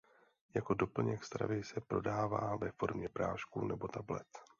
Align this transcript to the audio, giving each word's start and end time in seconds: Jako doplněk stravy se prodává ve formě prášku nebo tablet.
Jako 0.53 0.73
doplněk 0.73 1.23
stravy 1.23 1.63
se 1.63 1.81
prodává 1.81 2.55
ve 2.55 2.71
formě 2.71 3.09
prášku 3.09 3.65
nebo 3.67 3.87
tablet. 3.87 4.27